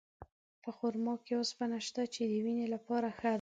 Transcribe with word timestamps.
په 0.63 0.69
خرما 0.77 1.13
کې 1.25 1.33
اوسپنه 1.37 1.77
شته، 1.87 2.03
چې 2.13 2.21
د 2.29 2.31
وینې 2.45 2.67
لپاره 2.73 3.07
ښه 3.19 3.27
ده. 3.29 3.29